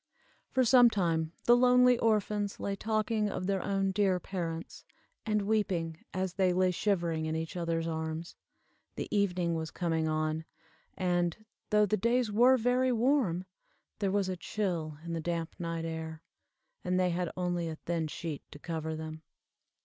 For 0.49 0.63
some 0.65 0.89
time 0.89 1.31
the 1.45 1.55
lonely 1.55 1.95
orphans 1.99 2.59
lay 2.59 2.75
talking 2.75 3.29
of 3.29 3.45
their 3.45 3.61
own 3.61 3.91
dear 3.91 4.19
parents, 4.19 4.83
and 5.27 5.43
weeping, 5.43 6.03
as 6.11 6.33
they 6.33 6.53
lay 6.53 6.71
shivering 6.71 7.27
in 7.27 7.35
each 7.35 7.55
other's 7.55 7.85
arms. 7.87 8.35
The 8.95 9.07
evening 9.15 9.53
was 9.53 9.69
coming 9.69 10.07
on, 10.07 10.45
and, 10.97 11.45
though 11.69 11.85
the 11.85 11.97
days 11.97 12.31
were 12.31 12.57
very 12.57 12.91
warm, 12.91 13.45
there 13.99 14.09
was 14.09 14.27
a 14.27 14.35
chill 14.35 14.97
in 15.05 15.13
the 15.13 15.21
damp 15.21 15.53
night 15.59 15.85
air, 15.85 16.23
and 16.83 16.99
they 16.99 17.11
had 17.11 17.29
only 17.37 17.69
a 17.69 17.75
thin 17.75 18.07
sheet 18.07 18.41
to 18.49 18.57
cover 18.57 18.95
them. 18.95 19.21